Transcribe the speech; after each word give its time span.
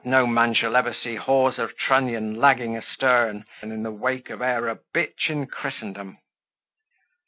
no 0.03 0.25
man 0.25 0.51
shall 0.51 0.75
ever 0.75 0.91
see 0.95 1.13
Hawser 1.15 1.67
Trunnion 1.67 2.33
lagging 2.33 2.75
astern, 2.75 3.45
in 3.61 3.83
the 3.83 3.91
wake 3.91 4.31
of 4.31 4.41
e'er 4.41 4.67
a 4.67 4.79
b 4.95 5.09
in 5.29 5.45
Christendom." 5.45 6.17